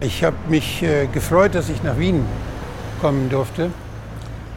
[0.00, 2.24] Ich habe mich äh, gefreut, dass ich nach Wien
[3.00, 3.68] kommen durfte.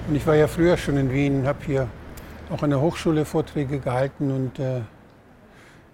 [0.07, 1.87] Und ich war ja früher schon in Wien, habe hier
[2.51, 4.81] auch an der Hochschule Vorträge gehalten und äh,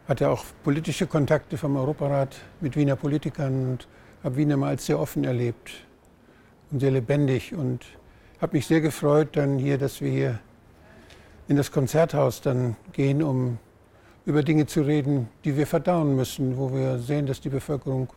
[0.06, 3.88] hatte auch politische Kontakte vom Europarat mit Wiener Politikern und
[4.22, 5.72] habe Wien immer als sehr offen erlebt
[6.70, 7.86] und sehr lebendig und
[8.42, 10.40] habe mich sehr gefreut dann hier, dass wir hier
[11.48, 13.60] in das Konzerthaus dann gehen, um
[14.26, 18.10] über Dinge zu reden, die wir verdauen müssen, wo wir sehen, dass die Bevölkerung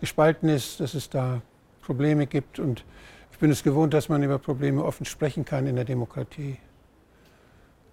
[0.00, 1.40] gespalten ist, dass es da
[1.82, 2.58] Probleme gibt.
[2.58, 2.84] Und
[3.32, 6.58] ich bin es gewohnt, dass man über Probleme offen sprechen kann in der Demokratie.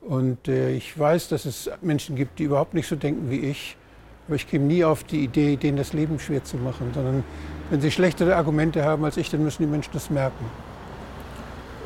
[0.01, 3.77] Und äh, ich weiß, dass es Menschen gibt, die überhaupt nicht so denken wie ich.
[4.27, 7.23] Aber ich käme nie auf die Idee, denen das Leben schwer zu machen, sondern
[7.69, 10.45] wenn sie schlechtere Argumente haben als ich, dann müssen die Menschen das merken.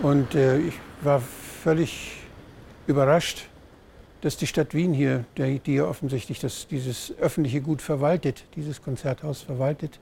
[0.02, 2.18] Und äh, ich war völlig
[2.88, 3.48] überrascht,
[4.22, 9.42] dass die Stadt Wien hier, die ja offensichtlich das, dieses öffentliche Gut verwaltet, dieses Konzerthaus
[9.42, 10.00] verwaltet,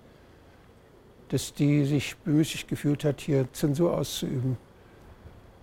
[1.29, 4.57] dass die sich bemüßigt gefühlt hat, hier Zensur auszuüben.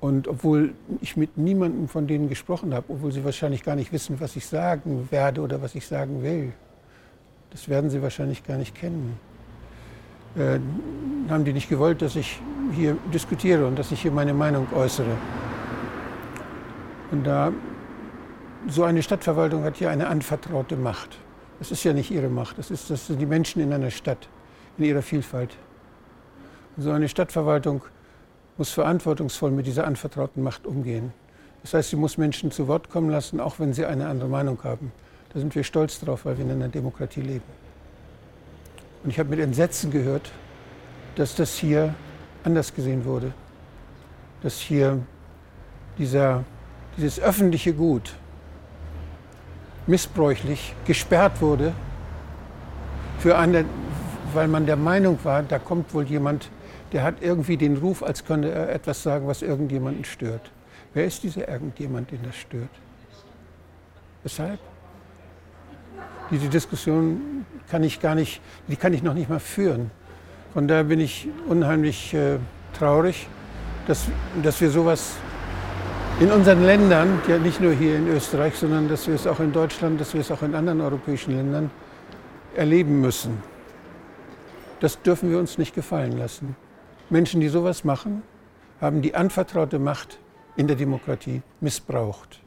[0.00, 4.18] Und obwohl ich mit niemandem von denen gesprochen habe, obwohl sie wahrscheinlich gar nicht wissen,
[4.18, 6.52] was ich sagen werde oder was ich sagen will,
[7.50, 9.18] das werden sie wahrscheinlich gar nicht kennen,
[10.36, 10.58] äh,
[11.28, 12.40] haben die nicht gewollt, dass ich
[12.74, 15.16] hier diskutiere und dass ich hier meine Meinung äußere.
[17.10, 17.52] Und da
[18.68, 21.18] so eine Stadtverwaltung hat ja eine anvertraute Macht.
[21.58, 24.28] Das ist ja nicht ihre Macht, das, ist, das sind die Menschen in einer Stadt,
[24.78, 25.56] in ihrer Vielfalt.
[26.76, 27.82] Und so eine Stadtverwaltung
[28.56, 31.12] muss verantwortungsvoll mit dieser anvertrauten Macht umgehen.
[31.62, 34.62] Das heißt, sie muss Menschen zu Wort kommen lassen, auch wenn sie eine andere Meinung
[34.64, 34.92] haben.
[35.32, 37.44] Da sind wir stolz drauf, weil wir in einer Demokratie leben.
[39.04, 40.30] Und ich habe mit Entsetzen gehört,
[41.16, 41.94] dass das hier
[42.44, 43.32] anders gesehen wurde.
[44.42, 45.00] Dass hier
[45.98, 46.44] dieser,
[46.96, 48.14] dieses öffentliche Gut,
[49.86, 51.72] missbräuchlich gesperrt wurde,
[53.18, 53.64] für eine,
[54.34, 56.50] weil man der Meinung war, da kommt wohl jemand,
[56.92, 60.50] der hat irgendwie den Ruf, als könnte er etwas sagen, was irgendjemanden stört.
[60.92, 62.70] Wer ist dieser irgendjemand, den das stört?
[64.22, 64.58] Weshalb?
[66.30, 69.90] Diese Diskussion kann ich gar nicht, die kann ich noch nicht mal führen.
[70.52, 72.38] Von daher bin ich unheimlich äh,
[72.76, 73.28] traurig,
[73.86, 74.06] dass,
[74.42, 75.14] dass wir sowas
[76.20, 79.52] in unseren Ländern, ja nicht nur hier in Österreich, sondern dass wir es auch in
[79.52, 81.70] Deutschland, dass wir es auch in anderen europäischen Ländern
[82.54, 83.42] erleben müssen.
[84.80, 86.56] Das dürfen wir uns nicht gefallen lassen.
[87.10, 88.22] Menschen, die sowas machen,
[88.80, 90.18] haben die anvertraute Macht
[90.56, 92.40] in der Demokratie missbraucht.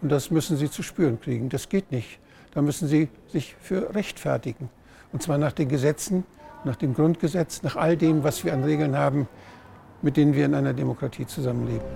[0.00, 1.48] Und das müssen sie zu spüren kriegen.
[1.48, 2.20] Das geht nicht.
[2.54, 4.70] Da müssen sie sich für rechtfertigen.
[5.12, 6.24] Und zwar nach den Gesetzen,
[6.64, 9.28] nach dem Grundgesetz, nach all dem, was wir an Regeln haben,
[10.00, 11.86] mit denen wir in einer Demokratie zusammenleben.